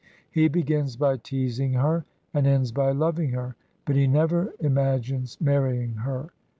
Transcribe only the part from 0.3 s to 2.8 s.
He begins by teasing her, and ends